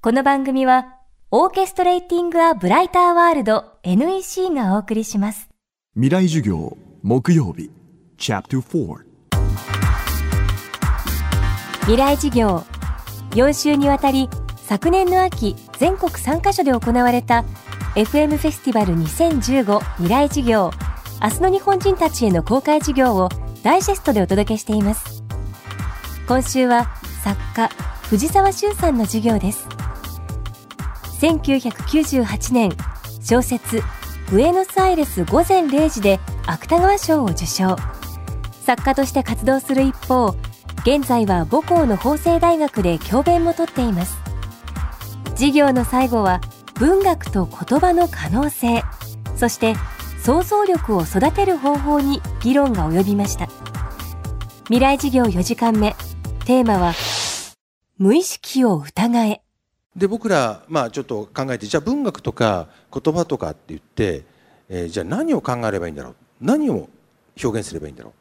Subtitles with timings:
[0.00, 0.94] この番組は、
[1.32, 5.48] オーケストレーティング・ア・ブライター・ワールド NEC がお送りします。
[5.94, 7.68] 未来授業木曜日
[8.16, 8.96] チャプター4
[11.80, 12.64] 未来事業
[13.32, 17.44] 4週にわたり昨年の秋全国3カ所で行われた
[17.96, 20.70] FM フェスティバル2015未来事業。
[21.20, 23.28] 明日の日本人たちへの公開授業を
[23.64, 25.24] ダイジェストでお届けしています。
[26.28, 26.86] 今週は
[27.24, 27.68] 作家
[28.10, 29.66] 藤沢修さんの授業です
[31.20, 32.70] 1998年
[33.20, 33.82] 小説
[34.30, 37.76] ブエノスアイレス午前0時で芥川賞を受賞。
[38.62, 40.36] 作家として活動する一方
[40.82, 44.16] 現在は母校の法政大学で教鞭もとっています。
[45.30, 46.40] 授業の最後は
[46.74, 48.82] 文学と言葉の可能性
[49.34, 49.74] そして
[50.22, 53.48] 想像力を育てる方法に議論が及びました。
[54.64, 55.96] 未来授業4時間目。
[56.44, 56.94] テーマは
[57.96, 59.42] 無意識を疑え。
[59.98, 64.24] で僕ら、まあ、ちょっと考えてじゃあ文学とか言葉とかって言って、
[64.68, 66.14] えーじゃあ何を考えればいいんだろう？
[66.40, 66.88] 何を
[67.42, 68.14] 表現すればいいんだろ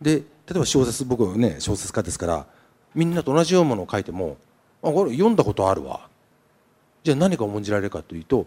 [0.00, 0.04] う？
[0.04, 0.22] で例
[0.52, 2.46] えば小説僕はね小説家ですから
[2.94, 4.38] みんなと同じようなものを書いても
[4.82, 6.08] あこれ読んだことあるわ。
[7.04, 8.46] じゃあ何が重んじられるかというと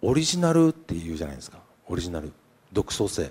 [0.00, 1.58] オリジナルっていうじゃないですか。
[1.88, 2.32] オリジナル。
[2.72, 3.30] 独創性。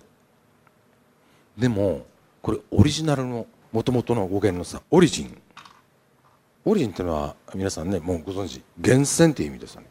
[1.58, 2.06] でも
[2.42, 5.42] これオリジナルのもともとの語源のさオリジン。
[6.66, 9.88] オリジンっていうのは皆さんねもうご存知源泉っていう意味ですよね。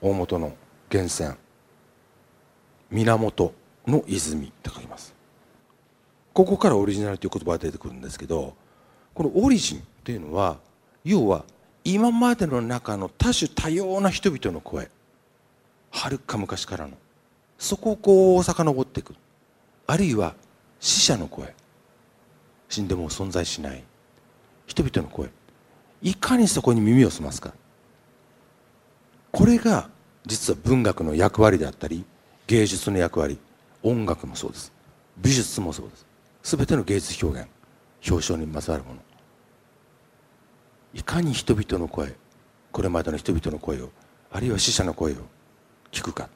[0.00, 0.54] 大元の
[0.90, 1.34] 源泉
[2.90, 3.54] 源
[3.86, 5.14] の泉って書きます
[6.32, 8.54] ここからオリジナルという言葉が出てくるんですけど
[9.14, 10.58] このオリジンというのは
[11.04, 11.44] 要は
[11.84, 14.88] 今までの中の多種多様な人々の声
[15.90, 16.92] はるか昔からの
[17.58, 19.14] そこをこう遡っていく
[19.86, 20.34] あるいは
[20.80, 21.54] 死者の声
[22.68, 23.82] 死んでも存在しない
[24.66, 25.30] 人々の声
[26.02, 27.52] いかにそこに耳を澄ますか。
[29.32, 29.90] これが
[30.26, 32.04] 実は文学の役割であったり
[32.46, 33.38] 芸術の役割
[33.82, 34.72] 音楽もそうです。
[35.18, 36.56] 美術もそうです。
[36.56, 37.48] 全ての芸術表現
[38.08, 39.00] 表彰にまつわるもの。
[40.94, 42.14] いかに人々の声
[42.72, 43.90] これまでの人々の声を
[44.30, 45.16] あるいは死者の声を
[45.90, 46.28] 聞くか。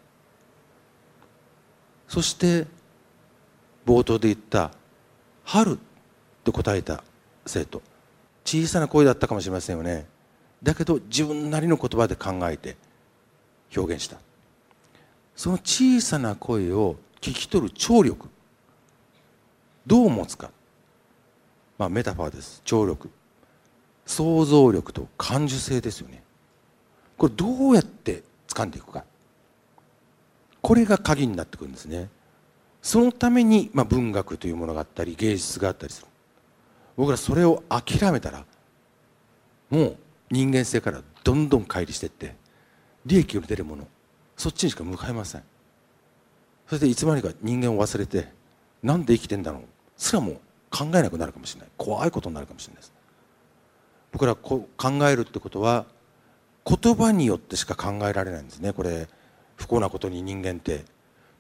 [2.09, 2.67] そして
[3.87, 4.71] 冒頭で言った
[5.45, 5.79] 「春」
[6.45, 7.03] と答えた
[7.47, 7.81] 生徒。
[8.45, 10.07] 小さな声だったかもしれませんよね。
[10.63, 12.77] だけど自分なりの言葉で考えて
[13.77, 14.17] 表現した。
[15.35, 18.29] その小さな声を聞き取る聴力。
[19.87, 20.51] どう持つか。
[21.79, 22.63] まあメタファーです。
[22.65, 23.11] 聴力。
[24.07, 26.23] 想像力と感受性ですよね。
[27.17, 29.05] これどうやって掴んでいくか。
[30.61, 32.09] これが鍵になってくるんですね。
[32.83, 36.09] そのために、まあ、文学というものがあったり芸術があったりする。
[37.03, 38.45] 僕らそれを諦めたら
[39.71, 39.97] もう
[40.31, 42.37] 人間性からどんどん乖離していって
[43.05, 43.89] 利益の出るもの
[44.37, 45.43] そっちにしか向かいません。
[46.69, 48.29] それでいつまにか人間を忘れて
[48.85, 49.63] なんで生きてんだろう
[49.97, 50.41] すらも
[50.71, 51.71] 考えなくなるかもしれない。
[51.77, 52.93] 怖いことになるかもしれないです。
[54.13, 55.87] 僕らこ考えるってことは
[56.65, 58.73] 言葉によってしか考えられないんですね。
[58.73, 59.09] これ
[59.57, 60.85] 不幸なことに人間って。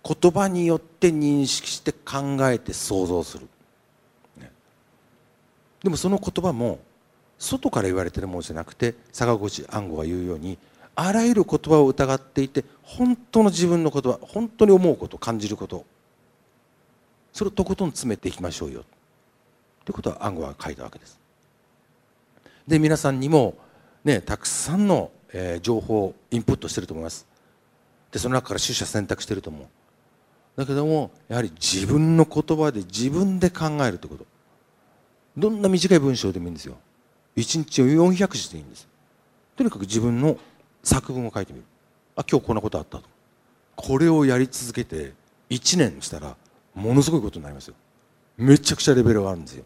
[0.04, 3.48] 言葉によって認識して考えて想像する。
[5.82, 6.78] でもその言葉も
[7.38, 10.59] 外から言われてるものじゃなくて坂口安吾が言うように
[10.94, 15.84] あらゆる言葉を疑っていて本当の自分の言葉本当に思うこと感じること
[17.32, 18.84] それをとことん詰めていきましょうよ。
[19.84, 21.19] ということは安吾は書いたわけです。
[22.69, 23.54] で皆さんにも
[24.04, 27.26] ねたくさんの、え情報をインプットしてると思います。
[28.10, 29.66] でその中から取捨選択してると思う。
[30.56, 34.31] だけどもやはり自分の言葉で自分で考えるということ。
[35.37, 36.76] どんな短い文章でもいいんですよ。
[37.37, 38.87] 1日400字でいいんです。
[39.56, 40.37] とにかく自分の
[40.82, 41.65] 作文を書いてみる。
[42.16, 43.04] あ今日こんなことあったと。
[43.76, 45.15] これをやり続けて
[45.50, 46.37] 1年したら
[46.75, 47.75] ものすごいことになりますよ。
[48.37, 49.65] めちゃくちゃレベルがあるんですよ。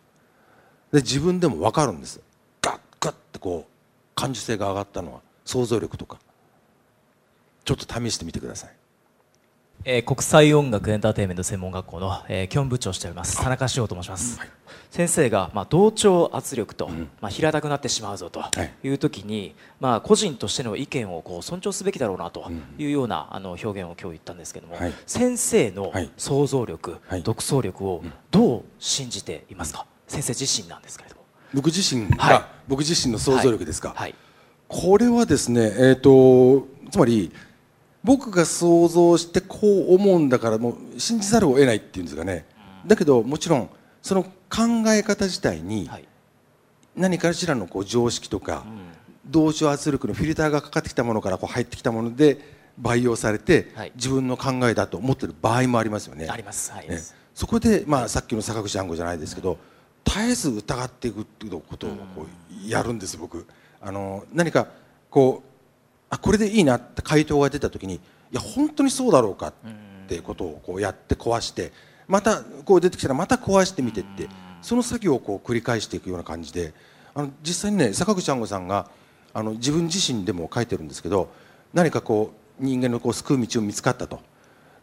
[0.93, 2.21] で自分でも分かるんです
[2.63, 3.71] ガッガッてこう
[4.15, 6.19] 感受性が上がったのは想像力とか。
[7.65, 8.71] ちょっと試してみてください。
[9.89, 13.41] えー国際音楽エンターテインメント専門学校の、えー、教務部長をしております。
[13.41, 14.41] 田中志陽と申します、
[14.91, 16.89] 先生が、まあ、同調圧力と、
[17.21, 18.73] まあ、平たくなってしまうぞとはい。
[18.83, 24.93] いう時に、まあ、個人としての意見をこう尊重すべきだろうなというような、あの表現を今日言ったんですけども、はい。
[25.07, 26.11] 先生のはい。
[26.17, 27.23] 想像力、はい。
[27.23, 28.03] 独創力を
[28.33, 31.23] どう信じていますか、先生自身なんですけれども。
[31.55, 32.43] 僕自身が、はい。
[32.67, 34.17] 僕自身の想像力ですか、はい。
[34.67, 37.31] これはですねえっ、とつまり
[38.07, 39.59] 僕が想像してこ
[39.91, 42.47] う思うんだからもう信じざるを得ないっていうんですかね、
[42.87, 43.69] だけどもちろん
[44.01, 44.31] その考
[44.89, 46.09] え方自体にはい。
[46.95, 48.65] 何かしらのこう常識とか、
[49.27, 52.39] 同調圧力のフィルターがかかってきたものからこう入ってきたもので
[52.79, 53.93] 培養されて、はい。
[53.97, 56.27] 自分の考えだと思ってる場合もありますよね。
[56.31, 56.73] あります。
[56.73, 56.99] はい、ね、
[57.35, 59.59] そこで、まあ、さっきの坂口安吾じゃないですけど
[60.07, 63.47] 絶えず疑っていくっていうことをこうやるんです僕。
[63.83, 64.69] あの何か
[65.11, 65.56] こう
[66.11, 68.01] あこれでいいなって回答が出た時にい
[68.33, 69.53] や本当にそうだろうかっ
[70.09, 71.73] ていうことをこうやって壊して
[72.09, 74.29] またこう出てきたらまた壊してみてって
[74.63, 76.75] その作業をこう繰り返していくような感じで
[77.15, 78.91] あの実際にね坂口安吾さんが
[79.33, 81.31] あの自分自身でも書いてるんですけど
[81.75, 84.21] 何かこう人間のこう救う道を見つかったと。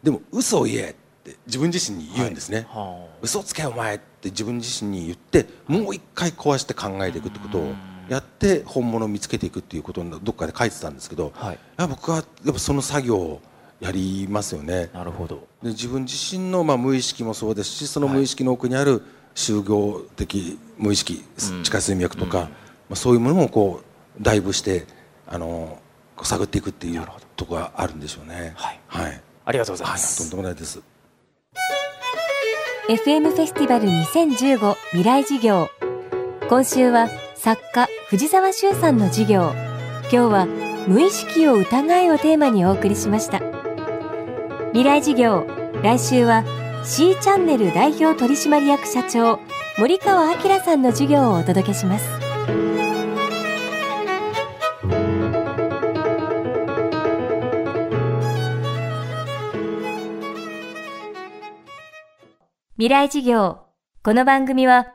[0.02, 0.94] でも嘘を言えっ
[1.24, 7.72] て自分自身に言うんですね、は嘘つけお前って自分自身に言ってもう一回壊して考えていくってことを
[8.08, 11.58] やって本物を見つけていくっていうことをどっかで書いてたんですけど、はい。
[11.88, 13.40] 僕はやっぱその作業を
[13.80, 14.90] やりますよね。
[14.92, 15.46] あなるほど。
[15.62, 19.02] で自分自身のまあ無意識もそうですしその無意識の奥にある
[19.34, 21.24] 就業的無意識
[21.62, 22.48] 地下水脈とか、ま
[22.92, 24.86] あ、そういうものもこうダイブして
[25.26, 25.78] あの
[26.22, 27.06] 探っていくっていう
[27.36, 28.52] ところがあるんでしょうね。
[28.56, 28.80] はい。
[28.86, 29.20] はい。
[29.46, 30.80] ありがとうございまはい、とんすでもないです。
[32.88, 35.68] FM フェスティバル2015未来事業。
[36.48, 37.08] 今週は
[37.44, 39.52] 作家藤沢修さんの授業。
[40.04, 40.46] 今日は
[40.88, 43.42] 無意識を疑いをテーマにお送りしました。
[44.68, 45.46] 未来事業。
[45.82, 46.42] 来週は
[46.86, 49.40] C チャンネル代表取締役社長
[49.76, 52.08] 森川明さんの授業をお届けします。
[62.76, 63.58] 未来事業。
[64.02, 64.94] この番組は